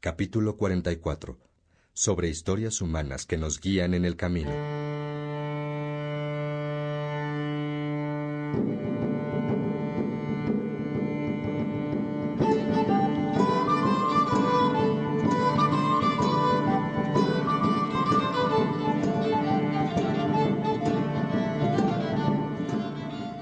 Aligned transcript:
Capítulo 0.00 0.56
44. 0.56 1.36
Sobre 1.92 2.28
historias 2.28 2.80
humanas 2.80 3.26
que 3.26 3.36
nos 3.36 3.60
guían 3.60 3.94
en 3.94 4.04
el 4.04 4.14
camino. 4.14 4.52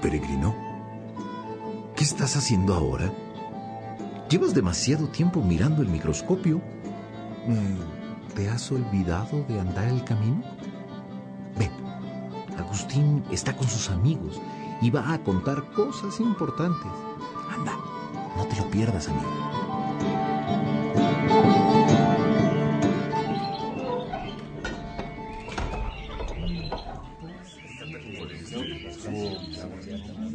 Peregrino, 0.01 0.55
¿qué 1.95 2.03
estás 2.03 2.35
haciendo 2.35 2.73
ahora? 2.73 3.13
Llevas 4.29 4.53
demasiado 4.53 5.07
tiempo 5.07 5.41
mirando 5.41 5.81
el 5.81 5.87
microscopio. 5.87 6.57
Mm, 7.47 8.33
¿Te 8.35 8.49
has 8.49 8.69
olvidado 8.73 9.45
de 9.47 9.57
andar 9.57 9.87
el 9.87 10.03
camino? 10.03 10.43
Ven, 11.57 11.71
Agustín 12.57 13.23
está 13.31 13.55
con 13.55 13.69
sus 13.69 13.89
amigos 13.89 14.41
y 14.81 14.89
va 14.89 15.13
a 15.13 15.23
contar 15.23 15.71
cosas 15.71 16.19
importantes. 16.19 16.91
Anda, 17.57 17.73
no 18.35 18.45
te 18.47 18.57
lo 18.57 18.69
pierdas, 18.69 19.07
amigo. 19.07 19.31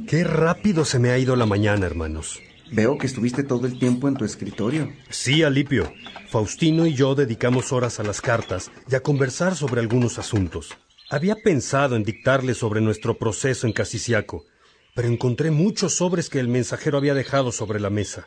Qué 0.09 0.25
rápido 0.25 0.87
se 0.87 0.99
me 0.99 1.11
ha 1.11 1.19
ido 1.19 1.37
la 1.37 1.45
mañana, 1.45 1.85
hermanos. 1.85 2.41
Veo 2.73 2.97
que 2.97 3.07
estuviste 3.07 3.43
todo 3.43 3.67
el 3.67 3.79
tiempo 3.79 4.09
en 4.09 4.15
tu 4.15 4.25
escritorio. 4.25 4.91
Sí, 5.11 5.43
Alipio. 5.43 5.93
Faustino 6.31 6.87
y 6.87 6.95
yo 6.95 7.15
dedicamos 7.15 7.71
horas 7.71 8.01
a 8.01 8.03
las 8.03 8.23
cartas 8.23 8.71
y 8.91 8.95
a 8.95 9.01
conversar 9.01 9.55
sobre 9.55 9.83
algunos 9.83 10.19
asuntos. 10.19 10.79
Había 11.11 11.37
pensado 11.37 11.97
en 11.97 12.03
dictarle 12.03 12.55
sobre 12.55 12.81
nuestro 12.81 13.19
proceso 13.19 13.67
en 13.67 13.75
Casiciaco, 13.75 14.47
pero 14.95 15.09
encontré 15.09 15.51
muchos 15.51 15.97
sobres 15.97 16.31
que 16.31 16.41
el 16.41 16.49
mensajero 16.49 16.97
había 16.97 17.13
dejado 17.13 17.53
sobre 17.53 17.79
la 17.79 17.91
mesa. 17.91 18.27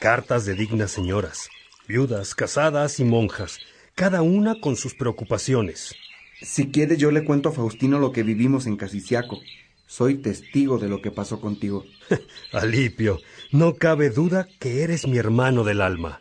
Cartas 0.00 0.46
de 0.46 0.54
dignas 0.54 0.90
señoras, 0.90 1.50
viudas, 1.86 2.34
casadas 2.34 3.00
y 3.00 3.04
monjas, 3.04 3.58
cada 3.94 4.22
una 4.22 4.58
con 4.62 4.76
sus 4.76 4.94
preocupaciones. 4.94 5.94
Si 6.40 6.70
quieres, 6.70 6.96
yo 6.96 7.10
le 7.10 7.24
cuento 7.24 7.50
a 7.50 7.52
Faustino 7.52 7.98
lo 7.98 8.12
que 8.12 8.22
vivimos 8.22 8.66
en 8.66 8.78
Casiciaco. 8.78 9.40
Soy 9.88 10.18
testigo 10.18 10.78
de 10.78 10.88
lo 10.88 11.00
que 11.00 11.10
pasó 11.10 11.40
contigo. 11.40 11.84
Alipio, 12.52 13.20
no 13.52 13.74
cabe 13.74 14.10
duda 14.10 14.46
que 14.60 14.82
eres 14.82 15.08
mi 15.08 15.16
hermano 15.16 15.64
del 15.64 15.80
alma. 15.80 16.20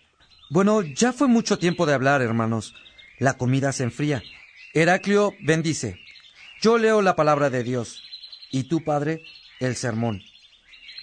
Bueno, 0.49 0.81
ya 0.81 1.11
fue 1.11 1.27
mucho 1.27 1.59
tiempo 1.59 1.85
de 1.85 1.93
hablar, 1.93 2.21
hermanos. 2.21 2.73
La 3.19 3.37
comida 3.37 3.73
se 3.73 3.83
enfría. 3.83 4.23
Heraclio 4.73 5.33
bendice. 5.41 5.99
Yo 6.61 6.77
leo 6.77 7.01
la 7.01 7.17
palabra 7.17 7.49
de 7.49 7.63
Dios. 7.63 8.01
Y 8.51 8.63
tú, 8.63 8.85
padre, 8.85 9.21
el 9.59 9.75
sermón. 9.75 10.23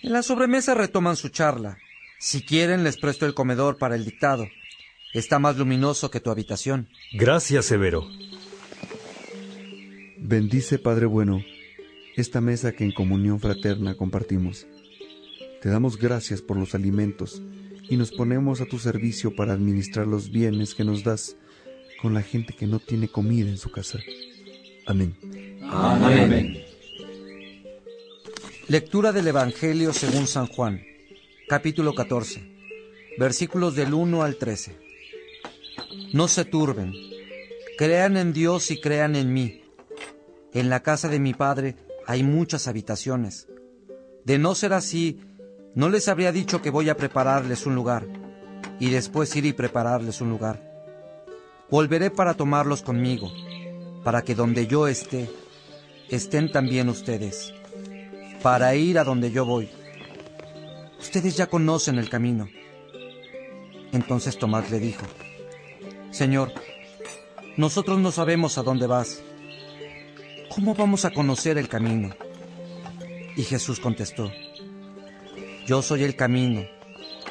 En 0.03 0.15
la 0.15 0.23
sobremesa 0.23 0.73
retoman 0.75 1.17
su 1.17 1.29
charla. 1.29 1.77
Si 2.19 2.43
quieren, 2.43 2.83
les 2.83 2.97
presto 2.97 3.27
el 3.27 3.35
comedor 3.35 3.77
para 3.77 3.95
el 3.95 4.07
dictado. 4.07 4.49
Está 5.13 5.39
más 5.39 5.59
luminoso 5.59 6.11
que 6.11 6.21
tu 6.21 6.31
habitación. 6.31 6.89
Gracias, 7.13 7.67
Severo. 7.67 8.09
Bendice, 10.17 10.79
Padre 10.79 11.05
bueno, 11.05 11.43
esta 12.17 12.41
mesa 12.41 12.73
que 12.73 12.85
en 12.85 12.93
comunión 12.93 13.41
fraterna 13.41 13.97
compartimos. 13.97 14.67
Te 15.61 15.69
damos 15.69 15.99
gracias 15.99 16.43
por 16.43 16.57
los 16.57 16.75
alimentos 16.75 17.43
y 17.89 17.97
nos 17.97 18.13
ponemos 18.13 18.61
a 18.61 18.67
tu 18.67 18.79
servicio 18.79 19.35
para 19.35 19.53
administrar 19.53 20.07
los 20.07 20.31
bienes 20.31 20.75
que 20.75 20.85
nos 20.85 21.03
das 21.03 21.37
con 22.01 22.15
la 22.15 22.23
gente 22.23 22.55
que 22.55 22.67
no 22.67 22.79
tiene 22.79 23.09
comida 23.09 23.49
en 23.49 23.59
su 23.59 23.71
casa. 23.71 23.99
Amén. 24.87 25.17
Amén. 25.63 26.63
Lectura 28.69 29.13
del 29.13 29.27
Evangelio 29.27 29.93
según 29.93 30.27
San 30.27 30.47
Juan, 30.47 30.83
capítulo 31.49 31.95
14, 31.95 32.43
versículos 33.19 33.75
del 33.75 33.93
1 33.93 34.23
al 34.23 34.37
13. 34.37 34.77
No 36.13 36.29
se 36.29 36.45
turben, 36.45 36.93
crean 37.77 38.17
en 38.17 38.33
Dios 38.33 38.71
y 38.71 38.81
crean 38.81 39.17
en 39.17 39.33
mí. 39.33 39.63
En 40.53 40.71
la 40.71 40.83
casa 40.83 41.09
de 41.09 41.19
mi 41.19 41.35
Padre 41.35 41.75
hay 42.07 42.23
muchas 42.23 42.69
habitaciones. 42.69 43.49
De 44.25 44.39
no 44.39 44.55
ser 44.55 44.73
así, 44.73 45.21
no 45.75 45.89
les 45.89 46.09
habría 46.09 46.33
dicho 46.33 46.63
que 46.63 46.71
voy 46.71 46.89
a 46.89 46.97
prepararles 46.97 47.67
un 47.67 47.75
lugar, 47.75 48.07
y 48.79 48.91
después 48.91 49.35
ir 49.37 49.47
y 49.47 49.53
prepararles 49.53 50.21
un 50.21 50.31
lugar. 50.31 50.63
Volveré 51.71 52.11
para 52.11 52.35
tomarlos 52.35 52.83
conmigo, 52.83 53.31
para 54.05 54.23
que 54.23 54.35
donde 54.35 54.67
yo 54.67 54.87
esté, 54.87 55.31
estén 56.09 56.53
también 56.53 56.89
ustedes, 56.89 57.53
para 58.43 58.75
ir 58.75 58.99
a 58.99 59.05
donde 59.05 59.31
yo 59.31 59.45
voy. 59.45 59.69
Ustedes 61.01 61.37
ya 61.37 61.47
conocen 61.49 61.99
el 61.99 62.09
camino. 62.09 62.49
Entonces 63.93 64.39
Tomás 64.39 64.71
le 64.71 64.79
dijo, 64.81 65.05
Señor, 66.11 66.53
nosotros 67.57 67.99
no 67.99 68.11
sabemos 68.11 68.59
a 68.59 68.63
dónde 68.63 68.87
vas. 68.87 69.23
¿Cómo 70.55 70.77
vamos 70.77 71.05
a 71.05 71.11
conocer 71.11 71.59
el 71.59 71.69
camino? 71.69 72.15
Y 73.37 73.43
Jesús 73.43 73.81
contestó, 73.81 74.31
Yo 75.67 75.83
soy 75.83 76.05
el 76.05 76.15
camino, 76.15 76.63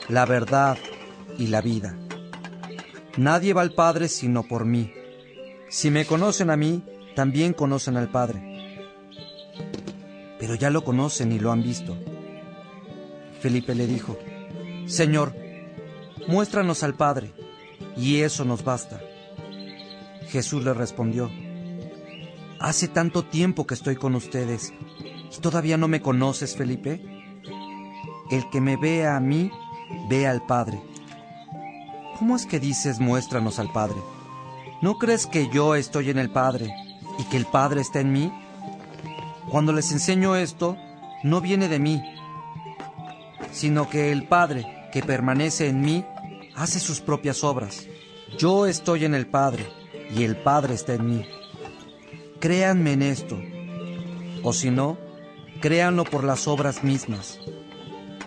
la 0.10 0.26
verdad 0.26 0.78
y 1.38 1.48
la 1.48 1.62
vida. 1.62 1.98
Nadie 3.16 3.54
va 3.54 3.62
al 3.62 3.72
Padre 3.72 4.10
sino 4.10 4.44
por 4.44 4.66
mí. 4.66 4.92
Si 5.70 5.90
me 5.90 6.06
conocen 6.06 6.50
a 6.50 6.58
mí, 6.58 6.84
también 7.16 7.54
conocen 7.54 7.96
al 7.96 8.10
Padre. 8.10 8.44
Pero 10.38 10.56
ya 10.56 10.70
lo 10.70 10.84
conocen 10.84 11.32
y 11.32 11.40
lo 11.40 11.54
han 11.54 11.64
visto. 11.64 11.98
Felipe 13.40 13.74
le 13.74 13.88
dijo, 13.88 14.20
Señor, 14.86 15.34
muéstranos 16.28 16.84
al 16.84 16.96
Padre, 16.96 17.32
y 17.96 18.18
eso 18.18 18.44
nos 18.44 18.66
basta. 18.66 19.00
Jesús 20.28 20.66
le 20.66 20.74
respondió, 20.74 21.32
Hace 22.63 22.88
tanto 22.88 23.25
tiempo 23.25 23.68
que 23.68 23.74
estoy 23.74 23.97
con 23.97 24.16
ustedes, 24.16 24.72
¿y 25.35 25.41
todavía 25.41 25.75
no 25.75 25.90
me 25.90 26.01
conoces, 26.01 26.56
Felipe? 26.56 27.01
El 28.31 28.50
que 28.51 28.62
me 28.62 28.78
vea 28.78 29.18
a 29.18 29.19
mí, 29.19 29.51
ve 30.07 30.25
al 30.28 30.46
Padre. 30.46 30.81
¿Cómo 32.18 32.38
es 32.38 32.46
que 32.46 32.62
dices 32.62 33.01
muéstranos 33.01 33.59
al 33.59 33.69
Padre? 33.74 33.97
¿No 34.81 34.97
crees 34.97 35.28
que 35.28 35.50
yo 35.50 35.75
estoy 35.75 36.09
en 36.09 36.18
el 36.18 36.29
Padre 36.29 36.74
y 37.19 37.25
que 37.25 37.35
el 37.35 37.47
Padre 37.47 37.81
está 37.81 38.00
en 38.00 38.13
mí? 38.13 38.31
Cuando 39.50 39.74
les 39.74 39.91
enseño 39.91 40.38
esto, 40.38 40.78
no 41.22 41.41
viene 41.41 41.68
de 41.68 41.80
mí, 41.80 42.01
sino 43.51 43.90
que 43.90 44.13
el 44.13 44.25
Padre 44.25 44.88
que 44.94 45.03
permanece 45.03 45.68
en 45.68 45.81
mí 45.81 46.06
hace 46.56 46.80
sus 46.80 47.01
propias 47.01 47.44
obras. 47.44 47.85
Yo 48.38 48.68
estoy 48.68 49.03
en 49.03 49.16
el 49.16 49.28
Padre 49.28 49.68
y 50.16 50.24
el 50.24 50.38
Padre 50.38 50.75
está 50.75 50.94
en 50.94 51.06
mí. 51.07 51.25
Créanme 52.44 52.92
en 52.92 53.04
esto, 53.04 53.40
o 54.44 54.52
si 54.52 54.70
no, 54.70 54.98
créanlo 55.62 56.04
por 56.04 56.26
las 56.26 56.46
obras 56.46 56.84
mismas. 56.84 57.40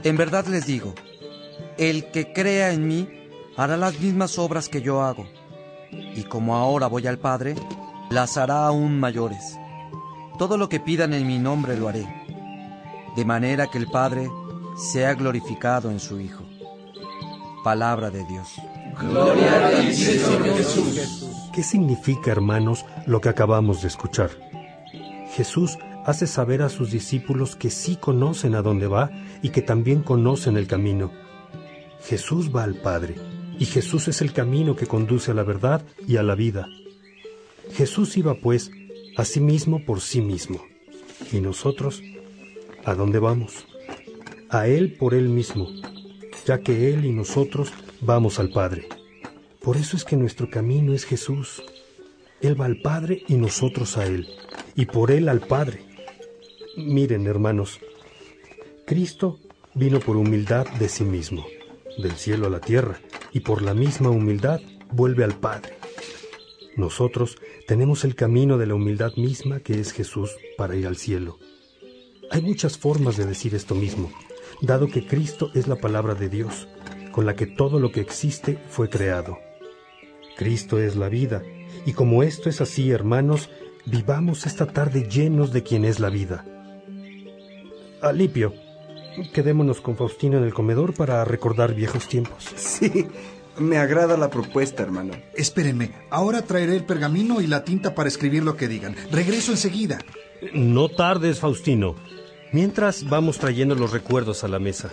En 0.04 0.16
verdad 0.16 0.46
les 0.46 0.64
digo, 0.64 0.94
el 1.76 2.10
que 2.12 2.32
crea 2.32 2.72
en 2.72 2.88
mí 2.88 3.06
hará 3.58 3.76
las 3.76 4.00
mismas 4.00 4.38
obras 4.38 4.70
que 4.70 4.80
yo 4.80 5.02
hago, 5.02 5.26
y 5.90 6.22
como 6.22 6.56
ahora 6.56 6.86
voy 6.86 7.06
al 7.06 7.18
Padre, 7.18 7.56
las 8.08 8.38
hará 8.38 8.64
aún 8.64 8.98
mayores. 8.98 9.58
Todo 10.38 10.56
lo 10.56 10.70
que 10.70 10.80
pidan 10.80 11.12
en 11.12 11.26
mi 11.26 11.38
nombre 11.38 11.76
lo 11.76 11.86
haré, 11.86 12.06
de 13.16 13.24
manera 13.26 13.66
que 13.66 13.76
el 13.76 13.86
Padre 13.88 14.30
sea 14.92 15.12
glorificado 15.12 15.90
en 15.90 16.00
su 16.00 16.18
Hijo. 16.20 16.42
Palabra 17.62 18.08
de 18.08 18.24
Dios. 18.24 18.48
Gloria 18.98 19.66
a 19.66 19.92
Señor 19.92 20.56
Jesús. 20.56 21.35
¿Qué 21.56 21.62
significa, 21.62 22.30
hermanos, 22.30 22.84
lo 23.06 23.22
que 23.22 23.30
acabamos 23.30 23.80
de 23.80 23.88
escuchar? 23.88 24.28
Jesús 25.32 25.78
hace 26.04 26.26
saber 26.26 26.60
a 26.60 26.68
sus 26.68 26.90
discípulos 26.90 27.56
que 27.56 27.70
sí 27.70 27.96
conocen 27.96 28.54
a 28.54 28.60
dónde 28.60 28.88
va 28.88 29.10
y 29.40 29.48
que 29.48 29.62
también 29.62 30.02
conocen 30.02 30.58
el 30.58 30.66
camino. 30.66 31.12
Jesús 32.02 32.54
va 32.54 32.62
al 32.62 32.74
Padre, 32.74 33.14
y 33.58 33.64
Jesús 33.64 34.06
es 34.06 34.20
el 34.20 34.34
camino 34.34 34.76
que 34.76 34.86
conduce 34.86 35.30
a 35.30 35.34
la 35.34 35.44
verdad 35.44 35.82
y 36.06 36.18
a 36.18 36.22
la 36.22 36.34
vida. 36.34 36.68
Jesús 37.72 38.18
iba, 38.18 38.34
pues, 38.34 38.70
a 39.16 39.24
sí 39.24 39.40
mismo 39.40 39.82
por 39.82 40.02
sí 40.02 40.20
mismo. 40.20 40.62
¿Y 41.32 41.40
nosotros? 41.40 42.02
¿A 42.84 42.94
dónde 42.94 43.18
vamos? 43.18 43.66
A 44.50 44.66
Él 44.66 44.92
por 44.98 45.14
Él 45.14 45.30
mismo, 45.30 45.70
ya 46.44 46.60
que 46.60 46.92
Él 46.92 47.06
y 47.06 47.12
nosotros 47.12 47.72
vamos 48.02 48.38
al 48.40 48.50
Padre. 48.50 48.88
Por 49.66 49.76
eso 49.78 49.96
es 49.96 50.04
que 50.04 50.16
nuestro 50.16 50.48
camino 50.48 50.94
es 50.94 51.04
Jesús. 51.04 51.60
Él 52.40 52.58
va 52.58 52.66
al 52.66 52.76
Padre 52.82 53.24
y 53.26 53.34
nosotros 53.34 53.96
a 53.96 54.06
Él, 54.06 54.28
y 54.76 54.86
por 54.86 55.10
Él 55.10 55.28
al 55.28 55.40
Padre. 55.40 55.84
Miren, 56.76 57.26
hermanos, 57.26 57.80
Cristo 58.86 59.40
vino 59.74 59.98
por 59.98 60.18
humildad 60.18 60.68
de 60.78 60.88
sí 60.88 61.02
mismo, 61.02 61.44
del 61.98 62.12
cielo 62.12 62.46
a 62.46 62.50
la 62.50 62.60
tierra, 62.60 63.00
y 63.32 63.40
por 63.40 63.60
la 63.60 63.74
misma 63.74 64.08
humildad 64.08 64.60
vuelve 64.92 65.24
al 65.24 65.34
Padre. 65.36 65.76
Nosotros 66.76 67.36
tenemos 67.66 68.04
el 68.04 68.14
camino 68.14 68.58
de 68.58 68.68
la 68.68 68.76
humildad 68.76 69.14
misma 69.16 69.58
que 69.58 69.80
es 69.80 69.90
Jesús 69.90 70.30
para 70.56 70.76
ir 70.76 70.86
al 70.86 70.96
cielo. 70.96 71.40
Hay 72.30 72.40
muchas 72.40 72.78
formas 72.78 73.16
de 73.16 73.26
decir 73.26 73.52
esto 73.52 73.74
mismo, 73.74 74.12
dado 74.60 74.86
que 74.86 75.04
Cristo 75.08 75.50
es 75.54 75.66
la 75.66 75.74
palabra 75.74 76.14
de 76.14 76.28
Dios, 76.28 76.68
con 77.10 77.26
la 77.26 77.34
que 77.34 77.46
todo 77.46 77.80
lo 77.80 77.90
que 77.90 78.00
existe 78.00 78.60
fue 78.68 78.88
creado. 78.88 79.38
Cristo 80.36 80.78
es 80.78 80.96
la 80.96 81.08
vida, 81.08 81.42
y 81.84 81.92
como 81.92 82.22
esto 82.22 82.48
es 82.48 82.60
así, 82.60 82.90
hermanos, 82.90 83.50
vivamos 83.86 84.46
esta 84.46 84.66
tarde 84.66 85.08
llenos 85.08 85.52
de 85.52 85.62
quien 85.62 85.84
es 85.84 85.98
la 85.98 86.10
vida. 86.10 86.44
Alipio, 88.02 88.52
quedémonos 89.32 89.80
con 89.80 89.96
Faustino 89.96 90.38
en 90.38 90.44
el 90.44 90.54
comedor 90.54 90.94
para 90.94 91.24
recordar 91.24 91.74
viejos 91.74 92.08
tiempos. 92.08 92.44
Sí, 92.56 93.06
me 93.58 93.78
agrada 93.78 94.16
la 94.16 94.28
propuesta, 94.28 94.82
hermano. 94.82 95.14
Espérenme, 95.34 95.92
ahora 96.10 96.42
traeré 96.42 96.76
el 96.76 96.84
pergamino 96.84 97.40
y 97.40 97.46
la 97.46 97.64
tinta 97.64 97.94
para 97.94 98.08
escribir 98.08 98.44
lo 98.44 98.56
que 98.56 98.68
digan. 98.68 98.94
Regreso 99.10 99.52
enseguida. 99.52 99.98
No 100.52 100.88
tardes, 100.88 101.40
Faustino. 101.40 101.96
Mientras 102.52 103.08
vamos 103.08 103.38
trayendo 103.38 103.74
los 103.74 103.92
recuerdos 103.92 104.44
a 104.44 104.48
la 104.48 104.58
mesa. 104.58 104.90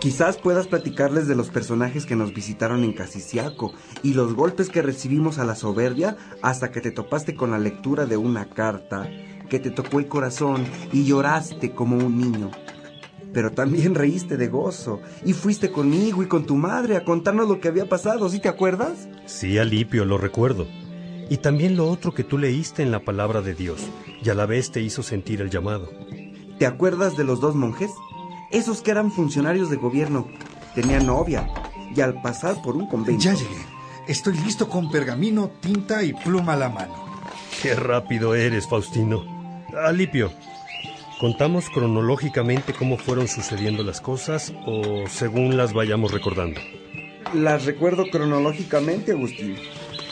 Quizás 0.00 0.38
puedas 0.38 0.66
platicarles 0.66 1.28
de 1.28 1.34
los 1.34 1.50
personajes 1.50 2.06
que 2.06 2.16
nos 2.16 2.32
visitaron 2.32 2.82
en 2.84 2.92
Casiciaco 2.92 3.74
y 4.02 4.14
los 4.14 4.34
golpes 4.34 4.68
que 4.68 4.82
recibimos 4.82 5.38
a 5.38 5.44
la 5.44 5.54
soberbia 5.54 6.16
hasta 6.42 6.70
que 6.70 6.80
te 6.80 6.90
topaste 6.90 7.34
con 7.34 7.50
la 7.50 7.58
lectura 7.58 8.06
de 8.06 8.16
una 8.16 8.48
carta 8.48 9.08
que 9.50 9.58
te 9.58 9.70
tocó 9.70 9.98
el 9.98 10.08
corazón 10.08 10.64
y 10.92 11.04
lloraste 11.04 11.72
como 11.72 11.96
un 11.96 12.18
niño 12.18 12.50
pero 13.36 13.52
también 13.52 13.94
reíste 13.94 14.38
de 14.38 14.48
gozo 14.48 15.02
y 15.22 15.34
fuiste 15.34 15.70
conmigo 15.70 16.22
y 16.22 16.26
con 16.26 16.46
tu 16.46 16.56
madre 16.56 16.96
a 16.96 17.04
contarnos 17.04 17.46
lo 17.46 17.60
que 17.60 17.68
había 17.68 17.86
pasado, 17.86 18.30
¿sí 18.30 18.40
te 18.40 18.48
acuerdas? 18.48 19.10
Sí, 19.26 19.58
Alipio, 19.58 20.06
lo 20.06 20.16
recuerdo. 20.16 20.66
Y 21.28 21.36
también 21.36 21.76
lo 21.76 21.86
otro 21.86 22.14
que 22.14 22.24
tú 22.24 22.38
leíste 22.38 22.82
en 22.82 22.90
la 22.90 23.04
palabra 23.04 23.42
de 23.42 23.54
Dios, 23.54 23.90
y 24.24 24.30
a 24.30 24.34
la 24.34 24.46
vez 24.46 24.70
te 24.72 24.80
hizo 24.80 25.02
sentir 25.02 25.42
el 25.42 25.50
llamado. 25.50 25.90
¿Te 26.58 26.64
acuerdas 26.64 27.18
de 27.18 27.24
los 27.24 27.42
dos 27.42 27.54
monjes? 27.54 27.90
Esos 28.50 28.82
que 28.82 28.90
eran 28.90 29.10
funcionarios 29.10 29.70
de 29.70 29.76
gobierno. 29.76 30.28
Tenían 30.74 31.06
novia, 31.06 31.48
y 31.94 32.00
al 32.00 32.20
pasar 32.20 32.60
por 32.62 32.76
un 32.76 32.86
convento... 32.86 33.22
Ya 33.22 33.34
llegué. 33.34 33.64
Estoy 34.06 34.38
listo 34.38 34.68
con 34.68 34.90
pergamino, 34.90 35.50
tinta 35.60 36.02
y 36.02 36.12
pluma 36.12 36.52
a 36.52 36.56
la 36.56 36.68
mano. 36.68 36.94
Qué 37.62 37.74
rápido 37.74 38.34
eres, 38.34 38.68
Faustino. 38.68 39.24
Alipio, 39.84 40.30
¿Contamos 41.18 41.70
cronológicamente 41.70 42.74
cómo 42.74 42.98
fueron 42.98 43.26
sucediendo 43.26 43.82
las 43.82 44.02
cosas 44.02 44.52
o 44.66 45.08
según 45.08 45.56
las 45.56 45.72
vayamos 45.72 46.12
recordando? 46.12 46.60
Las 47.32 47.64
recuerdo 47.64 48.04
cronológicamente, 48.12 49.12
Agustín. 49.12 49.56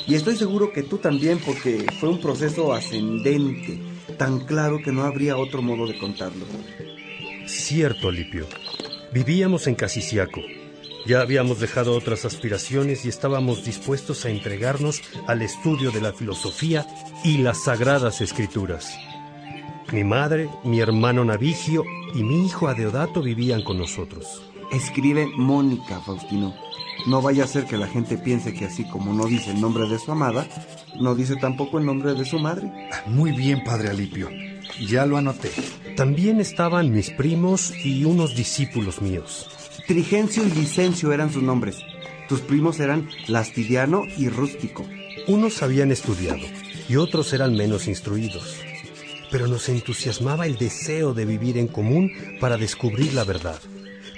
Y 0.06 0.14
estoy 0.14 0.36
seguro 0.36 0.72
que 0.72 0.82
tú 0.82 0.96
también, 0.96 1.38
porque 1.44 1.84
fue 2.00 2.08
un 2.08 2.22
proceso 2.22 2.72
ascendente, 2.72 3.78
tan 4.16 4.40
claro 4.40 4.78
que 4.82 4.92
no 4.92 5.02
habría 5.02 5.36
otro 5.36 5.60
modo 5.60 5.86
de 5.86 5.98
contarlo. 5.98 6.46
Cierto, 7.46 8.08
Alipio. 8.08 8.46
Vivíamos 9.12 9.67
en 9.67 9.75
Casiciaco. 9.75 10.41
Ya 11.06 11.20
habíamos 11.20 11.61
dejado 11.61 11.94
otras 11.94 12.25
aspiraciones 12.25 13.05
y 13.05 13.11
estábamos 13.11 13.64
dispuestos 13.64 14.25
a 14.25 14.31
entregarnos 14.31 15.02
al 15.26 15.43
estudio 15.43 15.91
de 15.91 16.00
la 16.00 16.14
filosofía 16.14 16.87
y 17.23 17.38
las 17.38 17.64
sagradas 17.64 18.23
escrituras. 18.23 18.96
Mi 19.93 20.02
madre, 20.05 20.49
mi 20.64 20.81
hermano 20.81 21.25
Navigio 21.25 21.85
y 22.14 22.23
mi 22.23 22.46
hijo 22.46 22.69
Adeodato 22.69 23.23
vivían 23.23 23.62
con 23.62 23.76
nosotros. 23.76 24.43
Escribe 24.73 25.26
Mónica, 25.37 26.00
Faustino. 26.00 26.55
No 27.06 27.20
vaya 27.20 27.44
a 27.44 27.49
ser 27.49 27.67
que 27.67 27.76
la 27.76 27.87
gente 27.87 28.17
piense 28.17 28.55
que 28.55 28.64
así 28.64 28.88
como 28.88 29.12
no 29.12 29.26
dice 29.26 29.50
el 29.50 29.61
nombre 29.61 29.87
de 29.87 29.99
su 29.99 30.11
amada, 30.11 30.49
no 30.99 31.14
dice 31.14 31.37
tampoco 31.37 31.79
el 31.79 31.85
nombre 31.85 32.14
de 32.14 32.25
su 32.25 32.38
madre. 32.38 32.73
Muy 33.06 33.32
bien, 33.32 33.62
padre 33.62 33.91
Alipio. 33.91 34.31
Ya 34.88 35.05
lo 35.05 35.19
anoté. 35.19 35.50
También 35.96 36.41
estaban 36.41 36.93
mis 36.93 37.11
primos 37.11 37.73
y 37.85 38.05
unos 38.05 38.35
discípulos 38.35 39.00
míos. 39.00 39.49
Trigencio 39.87 40.44
y 40.44 40.50
Licencio 40.50 41.12
eran 41.12 41.32
sus 41.32 41.43
nombres. 41.43 41.79
Tus 42.29 42.41
primos 42.41 42.81
eran 42.81 43.08
Lastidiano 43.29 44.02
y 44.17 44.29
Rústico. 44.29 44.85
Unos 45.29 45.62
habían 45.62 45.93
estudiado 45.93 46.46
y 46.88 46.96
otros 46.96 47.32
eran 47.32 47.55
menos 47.55 47.87
instruidos 47.87 48.64
pero 49.35 49.49
nos 49.49 49.69
entusiasmaba 49.69 50.46
el 50.46 50.58
deseo 50.58 51.12
de 51.12 51.25
vivir 51.25 51.58
en 51.58 51.67
común 51.67 52.12
para 52.38 52.56
descubrir 52.56 53.14
la 53.14 53.25
verdad, 53.25 53.61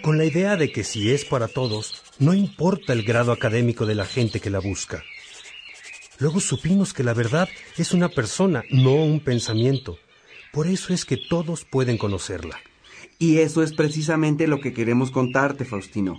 con 0.03 0.19
la 0.19 0.27
idea 0.27 0.57
de 0.57 0.71
que 0.71 0.85
si 0.85 1.11
es 1.11 1.25
para 1.25 1.49
todos, 1.49 2.03
no 2.19 2.35
importa 2.35 2.93
el 2.93 3.03
grado 3.03 3.33
académico 3.33 3.87
de 3.87 3.95
la 3.95 4.05
gente 4.05 4.41
que 4.41 4.51
la 4.51 4.59
busca. 4.59 5.03
Luego 6.19 6.39
supimos 6.41 6.93
que 6.93 7.03
la 7.03 7.15
verdad 7.15 7.49
es 7.79 7.95
una 7.95 8.11
persona, 8.11 8.63
no 8.69 8.93
un 8.93 9.21
pensamiento. 9.21 9.99
Por 10.57 10.69
eso 10.69 10.95
es 10.95 11.05
que 11.05 11.19
todos 11.19 11.67
pueden 11.67 11.99
conocerla. 11.99 12.59
Y 13.19 13.41
eso 13.41 13.63
es 13.63 13.75
precisamente 13.75 14.47
lo 14.47 14.59
que 14.59 14.73
queremos 14.73 15.11
contarte, 15.11 15.67
Faustino. 15.67 16.19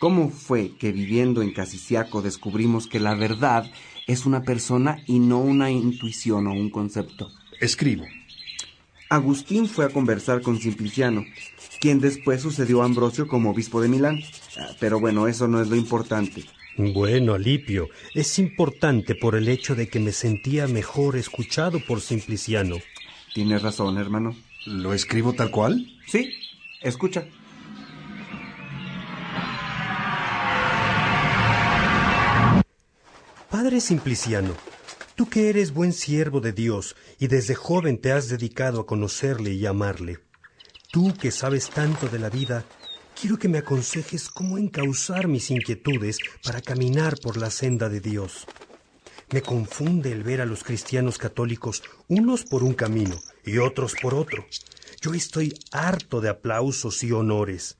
¿Cómo 0.00 0.30
fue 0.30 0.72
que 0.80 0.90
viviendo 0.90 1.42
en 1.42 1.52
Casiciaco 1.52 2.20
descubrimos 2.20 2.88
que 2.88 2.98
la 2.98 3.14
verdad 3.14 3.70
es 4.08 4.26
una 4.26 4.42
persona 4.42 4.98
y 5.06 5.20
no 5.20 5.38
una 5.38 5.70
intuición 5.70 6.48
o 6.48 6.54
un 6.54 6.70
concepto? 6.70 7.30
Escribo. 7.60 8.04
Agustín 9.10 9.68
fue 9.68 9.84
a 9.84 9.90
conversar 9.90 10.42
con 10.42 10.58
Simpliciano, 10.58 11.24
quien 11.80 12.00
después 12.00 12.42
sucedió 12.42 12.82
a 12.82 12.86
Ambrosio 12.86 13.28
como 13.28 13.50
obispo 13.50 13.80
de 13.80 13.90
Milán. 13.90 14.18
Ah, 14.58 14.74
pero 14.80 14.98
bueno, 14.98 15.28
eso 15.28 15.46
no 15.46 15.62
es 15.62 15.68
lo 15.68 15.76
importante. 15.76 16.42
Bueno, 16.76 17.32
Alipio, 17.32 17.90
es 18.12 18.40
importante 18.40 19.14
por 19.14 19.36
el 19.36 19.48
hecho 19.48 19.76
de 19.76 19.86
que 19.86 20.00
me 20.00 20.10
sentía 20.10 20.66
mejor 20.66 21.16
escuchado 21.16 21.78
por 21.78 22.00
Simpliciano. 22.00 22.78
Tienes 23.38 23.62
razón, 23.62 23.98
hermano. 23.98 24.34
¿Lo 24.66 24.92
escribo 24.92 25.32
tal 25.32 25.52
cual? 25.52 25.86
Sí, 26.08 26.28
escucha. 26.82 27.24
Padre 33.48 33.80
Simpliciano, 33.80 34.54
Tú 35.14 35.28
que 35.28 35.50
eres 35.50 35.72
buen 35.72 35.92
siervo 35.92 36.40
de 36.40 36.52
Dios 36.52 36.96
y 37.20 37.28
desde 37.28 37.54
joven 37.54 37.98
te 37.98 38.10
has 38.10 38.28
dedicado 38.28 38.80
a 38.80 38.86
conocerle 38.86 39.52
y 39.52 39.66
amarle. 39.66 40.18
Tú 40.90 41.14
que 41.14 41.30
sabes 41.30 41.70
tanto 41.70 42.08
de 42.08 42.18
la 42.18 42.30
vida, 42.30 42.64
quiero 43.20 43.38
que 43.38 43.48
me 43.48 43.58
aconsejes 43.58 44.30
cómo 44.30 44.58
encauzar 44.58 45.28
mis 45.28 45.52
inquietudes 45.52 46.18
para 46.42 46.60
caminar 46.60 47.14
por 47.22 47.36
la 47.36 47.50
senda 47.50 47.88
de 47.88 48.00
Dios. 48.00 48.48
Me 49.30 49.42
confunde 49.42 50.10
el 50.10 50.22
ver 50.22 50.40
a 50.40 50.46
los 50.46 50.64
cristianos 50.64 51.18
católicos 51.18 51.82
unos 52.08 52.44
por 52.44 52.64
un 52.64 52.72
camino 52.72 53.20
y 53.44 53.58
otros 53.58 53.94
por 54.00 54.14
otro. 54.14 54.46
Yo 55.02 55.12
estoy 55.12 55.52
harto 55.70 56.22
de 56.22 56.30
aplausos 56.30 57.04
y 57.04 57.12
honores. 57.12 57.76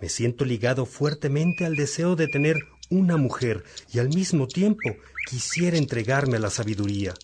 Me 0.00 0.08
siento 0.08 0.44
ligado 0.44 0.86
fuertemente 0.86 1.64
al 1.64 1.76
deseo 1.76 2.16
de 2.16 2.26
tener 2.26 2.56
una 2.90 3.16
mujer 3.16 3.62
y 3.92 4.00
al 4.00 4.08
mismo 4.08 4.48
tiempo 4.48 4.90
quisiera 5.30 5.76
entregarme 5.76 6.36
a 6.36 6.40
la 6.40 6.50
sabiduría. 6.50 7.14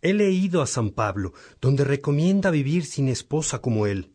He 0.00 0.12
leído 0.12 0.62
a 0.62 0.66
San 0.68 0.90
Pablo, 0.90 1.32
donde 1.60 1.84
recomienda 1.84 2.50
vivir 2.50 2.86
sin 2.86 3.08
esposa 3.08 3.60
como 3.60 3.86
él, 3.88 4.12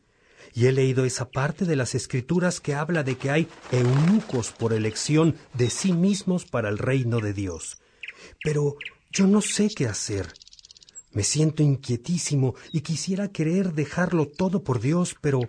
y 0.54 0.68
he 0.68 0.72
leído 0.72 1.04
esa 1.04 1.30
parte 1.30 1.66
de 1.66 1.76
las 1.76 1.96
escrituras 1.96 2.62
que 2.62 2.76
habla 2.76 3.04
de 3.04 3.16
que 3.16 3.30
hay 3.30 3.48
eunucos 3.72 4.52
por 4.52 4.72
elección 4.72 5.36
de 5.54 5.70
sí 5.70 5.92
mismos 5.92 6.46
para 6.46 6.70
el 6.70 6.78
reino 6.78 7.20
de 7.20 7.34
Dios. 7.34 7.80
Pero 8.44 8.76
yo 9.12 9.28
no 9.28 9.42
sé 9.42 9.70
qué 9.70 9.88
hacer. 9.88 10.34
Me 11.12 11.24
siento 11.24 11.64
inquietísimo 11.64 12.56
y 12.72 12.82
quisiera 12.82 13.30
querer 13.30 13.74
dejarlo 13.74 14.28
todo 14.28 14.64
por 14.64 14.80
Dios, 14.80 15.16
pero 15.20 15.42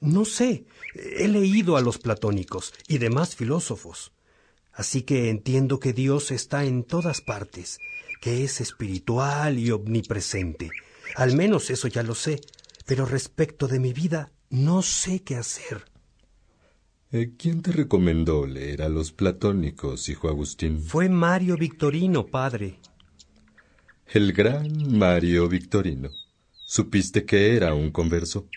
no 0.00 0.24
sé. 0.24 0.66
He 0.94 1.28
leído 1.28 1.76
a 1.76 1.80
los 1.80 1.98
platónicos 1.98 2.74
y 2.88 2.98
demás 2.98 3.36
filósofos. 3.36 4.12
Así 4.72 5.02
que 5.02 5.30
entiendo 5.30 5.80
que 5.80 5.94
Dios 5.94 6.30
está 6.30 6.64
en 6.64 6.84
todas 6.84 7.22
partes, 7.22 7.78
que 8.20 8.44
es 8.44 8.60
espiritual 8.60 9.58
y 9.58 9.70
omnipresente. 9.70 10.70
Al 11.14 11.34
menos 11.34 11.70
eso 11.70 11.88
ya 11.88 12.02
lo 12.02 12.14
sé, 12.14 12.40
pero 12.84 13.06
respecto 13.06 13.68
de 13.68 13.78
mi 13.78 13.94
vida 13.94 14.32
no 14.50 14.82
sé 14.82 15.22
qué 15.22 15.36
hacer. 15.36 15.84
Eh, 17.12 17.34
¿Quién 17.38 17.62
te 17.62 17.70
recomendó 17.70 18.46
leer 18.46 18.82
a 18.82 18.88
los 18.88 19.12
platónicos, 19.12 20.08
hijo 20.08 20.28
Agustín? 20.28 20.80
Fue 20.80 21.08
Mario 21.08 21.56
Victorino, 21.56 22.26
padre. 22.26 22.80
El 24.08 24.32
gran 24.32 24.98
Mario 24.98 25.48
Victorino. 25.48 26.10
¿Supiste 26.66 27.24
que 27.24 27.54
era 27.54 27.74
un 27.74 27.92
converso? 27.92 28.48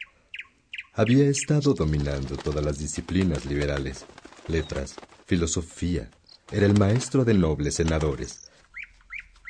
Había 0.93 1.27
estado 1.29 1.75
dominando 1.75 2.37
todas 2.37 2.65
las 2.65 2.79
disciplinas 2.79 3.45
liberales, 3.45 4.05
letras, 4.47 4.95
filosofía, 5.27 6.09
era 6.51 6.65
el 6.65 6.73
maestro 6.73 7.25
de 7.25 7.35
nobles 7.35 7.75
senadores, 7.75 8.49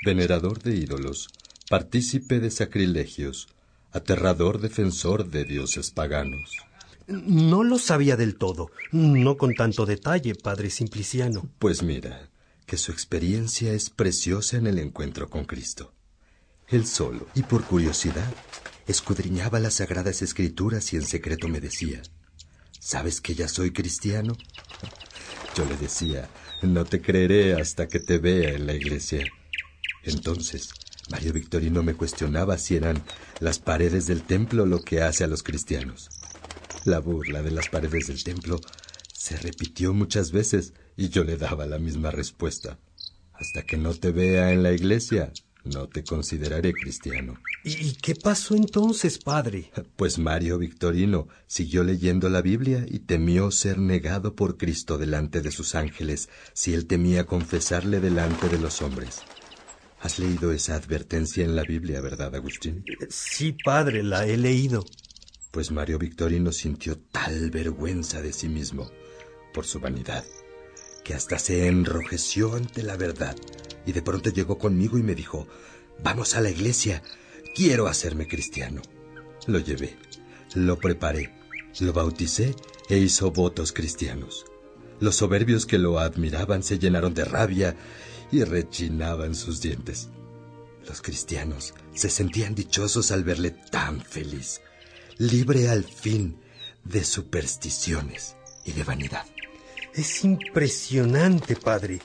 venerador 0.05 0.61
de 0.61 0.75
ídolos, 0.75 1.29
partícipe 1.69 2.41
de 2.41 2.51
sacrilegios, 2.51 3.47
aterrador 3.93 4.59
defensor 4.59 5.29
de 5.29 5.45
dioses 5.45 5.91
paganos. 5.91 6.68
No 7.09 7.63
lo 7.63 7.79
sabía 7.79 8.15
del 8.15 8.35
todo, 8.35 8.69
no 8.91 9.35
con 9.35 9.55
tanto 9.55 9.87
detalle, 9.87 10.35
padre 10.35 10.69
Simpliciano. 10.69 11.49
Pues 11.57 11.81
mira, 11.81 12.29
que 12.67 12.77
su 12.77 12.91
experiencia 12.91 13.73
es 13.73 13.89
preciosa 13.89 14.57
en 14.57 14.67
el 14.67 14.77
encuentro 14.77 15.27
con 15.27 15.45
Cristo. 15.45 15.91
Él 16.67 16.85
solo, 16.85 17.25
y 17.33 17.41
por 17.41 17.63
curiosidad, 17.63 18.31
escudriñaba 18.85 19.59
las 19.59 19.75
sagradas 19.75 20.21
escrituras 20.21 20.93
y 20.93 20.97
en 20.97 21.01
secreto 21.01 21.47
me 21.47 21.59
decía, 21.59 22.03
¿sabes 22.79 23.21
que 23.21 23.33
ya 23.33 23.47
soy 23.47 23.71
cristiano? 23.71 24.37
Yo 25.55 25.65
le 25.65 25.77
decía, 25.77 26.29
no 26.61 26.85
te 26.85 27.01
creeré 27.01 27.59
hasta 27.59 27.87
que 27.87 27.99
te 27.99 28.19
vea 28.19 28.51
en 28.51 28.67
la 28.67 28.75
iglesia. 28.75 29.25
Entonces, 30.03 30.69
Mario 31.09 31.33
Victorino 31.33 31.81
me 31.81 31.95
cuestionaba 31.95 32.59
si 32.59 32.75
eran 32.75 33.01
las 33.39 33.57
paredes 33.57 34.05
del 34.05 34.21
templo 34.21 34.67
lo 34.67 34.83
que 34.83 35.01
hace 35.01 35.23
a 35.23 35.27
los 35.27 35.41
cristianos. 35.41 36.09
La 36.85 36.99
burla 36.99 37.41
de 37.41 37.51
las 37.51 37.69
paredes 37.69 38.07
del 38.07 38.23
templo 38.23 38.59
se 39.13 39.35
repitió 39.37 39.93
muchas 39.93 40.31
veces 40.31 40.73
y 40.95 41.09
yo 41.09 41.23
le 41.23 41.37
daba 41.37 41.65
la 41.65 41.77
misma 41.77 42.11
respuesta. 42.11 42.79
Hasta 43.33 43.63
que 43.63 43.77
no 43.77 43.93
te 43.93 44.11
vea 44.11 44.53
en 44.53 44.63
la 44.63 44.71
iglesia, 44.71 45.31
no 45.65 45.87
te 45.87 46.03
consideraré 46.03 46.73
cristiano. 46.73 47.35
¿Y 47.63 47.93
qué 47.93 48.15
pasó 48.15 48.55
entonces, 48.55 49.17
padre? 49.17 49.71
Pues 49.97 50.17
Mario 50.17 50.57
Victorino 50.57 51.27
siguió 51.47 51.83
leyendo 51.83 52.29
la 52.29 52.41
Biblia 52.41 52.85
y 52.89 52.99
temió 52.99 53.51
ser 53.51 53.77
negado 53.77 54.35
por 54.35 54.57
Cristo 54.57 54.97
delante 54.97 55.41
de 55.41 55.51
sus 55.51 55.75
ángeles 55.75 56.29
si 56.53 56.73
él 56.73 56.85
temía 56.87 57.25
confesarle 57.25 57.99
delante 57.99 58.47
de 58.47 58.59
los 58.59 58.81
hombres. 58.81 59.21
¿Has 59.99 60.17
leído 60.17 60.53
esa 60.53 60.75
advertencia 60.75 61.43
en 61.43 61.57
la 61.57 61.63
Biblia, 61.63 61.99
verdad, 61.99 62.33
Agustín? 62.33 62.85
Sí, 63.09 63.51
padre, 63.51 64.01
la 64.01 64.25
he 64.25 64.37
leído. 64.37 64.85
Pues 65.51 65.71
Mario 65.71 65.97
Victorino 65.97 66.51
sintió 66.51 66.97
tal 66.97 67.49
vergüenza 67.49 68.21
de 68.21 68.33
sí 68.33 68.49
mismo 68.49 68.89
por 69.53 69.65
su 69.65 69.79
vanidad 69.79 70.23
que 71.03 71.15
hasta 71.15 71.39
se 71.39 71.65
enrojeció 71.67 72.53
ante 72.53 72.83
la 72.83 72.95
verdad 72.95 73.35
y 73.85 73.93
de 73.93 74.03
pronto 74.03 74.29
llegó 74.29 74.59
conmigo 74.59 74.99
y 74.99 75.01
me 75.01 75.15
dijo, 75.15 75.47
vamos 76.03 76.35
a 76.35 76.41
la 76.41 76.51
iglesia, 76.51 77.01
quiero 77.55 77.87
hacerme 77.87 78.27
cristiano. 78.27 78.83
Lo 79.47 79.57
llevé, 79.57 79.97
lo 80.53 80.77
preparé, 80.77 81.33
lo 81.79 81.93
bauticé 81.93 82.55
e 82.89 82.99
hizo 82.99 83.31
votos 83.31 83.71
cristianos. 83.71 84.45
Los 84.99 85.15
soberbios 85.15 85.65
que 85.65 85.79
lo 85.79 85.97
admiraban 85.97 86.61
se 86.61 86.77
llenaron 86.77 87.15
de 87.15 87.25
rabia 87.25 87.75
y 88.31 88.43
rechinaban 88.43 89.33
sus 89.33 89.61
dientes. 89.61 90.09
Los 90.87 91.01
cristianos 91.01 91.73
se 91.95 92.11
sentían 92.11 92.53
dichosos 92.53 93.11
al 93.11 93.23
verle 93.23 93.51
tan 93.71 94.01
feliz, 94.01 94.61
libre 95.19 95.67
al 95.67 95.83
fin 95.83 96.37
de 96.85 97.03
supersticiones 97.03 98.37
y 98.63 98.71
de 98.71 98.83
vanidad. 98.83 99.25
Es 99.93 100.23
impresionante, 100.23 101.57
padre. 101.57 101.99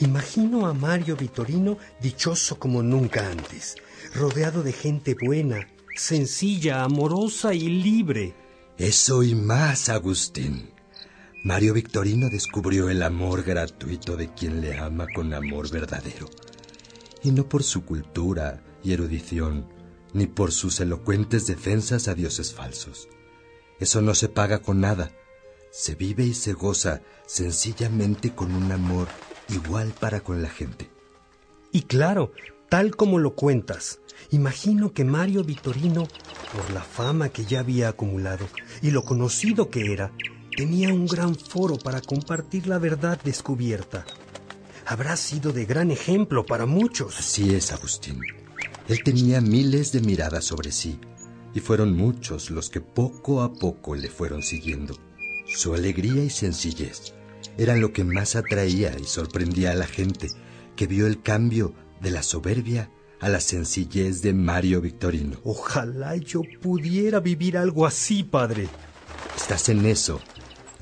Imagino 0.00 0.66
a 0.66 0.74
Mario 0.74 1.16
Vitorino 1.16 1.78
dichoso 2.00 2.58
como 2.58 2.82
nunca 2.82 3.30
antes, 3.30 3.76
rodeado 4.12 4.64
de 4.64 4.72
gente 4.72 5.14
buena, 5.14 5.68
sencilla, 5.94 6.82
amorosa 6.82 7.54
y 7.54 7.68
libre. 7.68 8.34
Eso 8.76 9.22
y 9.22 9.36
más, 9.36 9.88
Agustín. 9.88 10.70
Mario 11.44 11.74
Victorino 11.74 12.28
descubrió 12.28 12.88
el 12.88 13.04
amor 13.04 13.44
gratuito 13.44 14.16
de 14.16 14.34
quien 14.34 14.60
le 14.60 14.76
ama 14.76 15.06
con 15.14 15.32
amor 15.32 15.70
verdadero. 15.70 16.28
Y 17.22 17.30
no 17.30 17.48
por 17.48 17.62
su 17.62 17.84
cultura 17.84 18.64
y 18.82 18.92
erudición, 18.92 19.77
ni 20.12 20.26
por 20.26 20.52
sus 20.52 20.80
elocuentes 20.80 21.46
defensas 21.46 22.08
a 22.08 22.14
dioses 22.14 22.54
falsos. 22.54 23.08
Eso 23.78 24.02
no 24.02 24.14
se 24.14 24.28
paga 24.28 24.60
con 24.60 24.80
nada. 24.80 25.12
Se 25.70 25.94
vive 25.94 26.24
y 26.24 26.34
se 26.34 26.52
goza 26.52 27.02
sencillamente 27.26 28.34
con 28.34 28.54
un 28.54 28.72
amor 28.72 29.08
igual 29.48 29.94
para 29.98 30.20
con 30.20 30.42
la 30.42 30.48
gente. 30.48 30.90
Y 31.72 31.82
claro, 31.82 32.32
tal 32.68 32.96
como 32.96 33.18
lo 33.18 33.34
cuentas, 33.34 34.00
imagino 34.30 34.92
que 34.92 35.04
Mario 35.04 35.44
Vitorino, 35.44 36.08
por 36.54 36.72
la 36.72 36.82
fama 36.82 37.28
que 37.28 37.44
ya 37.44 37.60
había 37.60 37.88
acumulado 37.88 38.48
y 38.82 38.90
lo 38.90 39.04
conocido 39.04 39.70
que 39.70 39.92
era, 39.92 40.12
tenía 40.56 40.92
un 40.92 41.06
gran 41.06 41.36
foro 41.36 41.76
para 41.76 42.00
compartir 42.00 42.66
la 42.66 42.78
verdad 42.78 43.20
descubierta. 43.22 44.04
Habrá 44.86 45.16
sido 45.16 45.52
de 45.52 45.66
gran 45.66 45.90
ejemplo 45.90 46.46
para 46.46 46.64
muchos. 46.64 47.18
Así 47.18 47.54
es, 47.54 47.72
Agustín. 47.72 48.20
Él 48.88 49.02
tenía 49.02 49.40
miles 49.40 49.92
de 49.92 50.00
miradas 50.00 50.44
sobre 50.44 50.72
sí, 50.72 50.98
y 51.54 51.60
fueron 51.60 51.96
muchos 51.96 52.50
los 52.50 52.70
que 52.70 52.80
poco 52.80 53.42
a 53.42 53.52
poco 53.52 53.94
le 53.94 54.08
fueron 54.08 54.42
siguiendo. 54.42 54.96
Su 55.46 55.74
alegría 55.74 56.24
y 56.24 56.30
sencillez 56.30 57.14
eran 57.56 57.80
lo 57.80 57.92
que 57.92 58.04
más 58.04 58.36
atraía 58.36 58.96
y 58.98 59.04
sorprendía 59.04 59.72
a 59.72 59.74
la 59.74 59.86
gente, 59.86 60.28
que 60.76 60.86
vio 60.86 61.06
el 61.06 61.22
cambio 61.22 61.74
de 62.00 62.10
la 62.10 62.22
soberbia 62.22 62.90
a 63.20 63.28
la 63.28 63.40
sencillez 63.40 64.22
de 64.22 64.32
Mario 64.32 64.80
Victorino. 64.80 65.38
Ojalá 65.44 66.16
yo 66.16 66.42
pudiera 66.62 67.20
vivir 67.20 67.58
algo 67.58 67.86
así, 67.86 68.22
padre. 68.22 68.68
Estás 69.36 69.68
en 69.68 69.84
eso, 69.86 70.20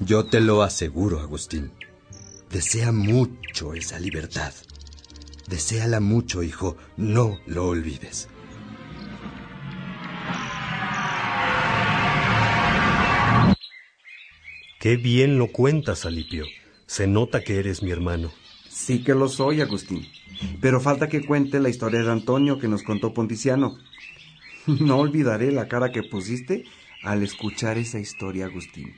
yo 0.01 0.27
te 0.27 0.41
lo 0.41 0.63
aseguro, 0.63 1.21
Agustín. 1.21 1.73
Desea 2.51 2.93
mucho 2.93 3.75
esa 3.75 3.99
libertad. 3.99 4.53
Deseala 5.49 6.01
mucho, 6.01 6.43
hijo. 6.43 6.77
No 6.97 7.39
lo 7.47 7.69
olvides. 7.69 8.29
Qué 14.81 14.97
bien 14.97 15.39
lo 15.39 15.49
cuentas, 15.49 16.05
Alipio. 16.05 16.45
Se 16.87 17.07
nota 17.07 17.43
que 17.43 17.59
eres 17.59 17.83
mi 17.83 17.91
hermano. 17.91 18.33
Sí 18.69 19.03
que 19.03 19.15
lo 19.15 19.29
soy, 19.29 19.61
Agustín. 19.61 20.07
Pero 20.61 20.81
falta 20.81 21.09
que 21.09 21.25
cuente 21.25 21.61
la 21.61 21.69
historia 21.69 22.03
de 22.03 22.11
Antonio 22.11 22.59
que 22.59 22.69
nos 22.69 22.83
contó 22.83 23.13
Ponticiano. 23.13 23.77
No 24.67 24.99
olvidaré 24.99 25.53
la 25.53 25.69
cara 25.69 25.93
que 25.93 26.03
pusiste 26.03 26.65
al 27.05 27.23
escuchar 27.23 27.79
esa 27.79 28.01
historia, 28.01 28.47
Agustín. 28.47 28.97